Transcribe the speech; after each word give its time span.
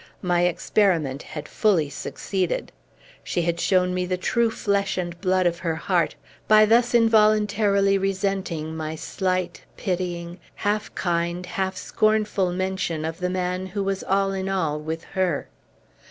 My 0.23 0.45
experiment 0.45 1.21
had 1.21 1.47
fully 1.47 1.87
succeeded. 1.87 2.71
She 3.23 3.43
had 3.43 3.59
shown 3.59 3.93
me 3.93 4.07
the 4.07 4.17
true 4.17 4.49
flesh 4.49 4.97
and 4.97 5.21
blood 5.21 5.45
of 5.45 5.59
her 5.59 5.75
heart, 5.75 6.15
by 6.47 6.65
thus 6.65 6.95
involuntarily 6.95 7.99
resenting 7.99 8.75
my 8.75 8.95
slight, 8.95 9.61
pitying, 9.77 10.39
half 10.55 10.91
kind, 10.95 11.45
half 11.45 11.77
scornful 11.77 12.51
mention 12.51 13.05
of 13.05 13.19
the 13.19 13.29
man 13.29 13.67
who 13.67 13.83
was 13.83 14.03
all 14.03 14.31
in 14.33 14.49
all 14.49 14.79
with 14.79 15.03
her. 15.03 15.47